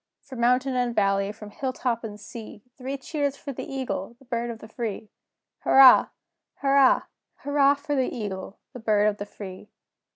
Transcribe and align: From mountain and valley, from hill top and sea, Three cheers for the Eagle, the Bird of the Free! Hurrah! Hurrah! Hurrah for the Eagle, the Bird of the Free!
From 0.23 0.39
mountain 0.39 0.75
and 0.75 0.95
valley, 0.95 1.31
from 1.31 1.51
hill 1.51 1.73
top 1.73 2.03
and 2.03 2.19
sea, 2.19 2.63
Three 2.75 2.97
cheers 2.97 3.37
for 3.37 3.53
the 3.53 3.71
Eagle, 3.71 4.15
the 4.17 4.25
Bird 4.25 4.49
of 4.49 4.57
the 4.57 4.67
Free! 4.67 5.11
Hurrah! 5.59 6.07
Hurrah! 6.55 7.03
Hurrah 7.43 7.75
for 7.75 7.93
the 7.95 8.11
Eagle, 8.11 8.57
the 8.73 8.79
Bird 8.79 9.07
of 9.07 9.17
the 9.17 9.27
Free! 9.27 9.69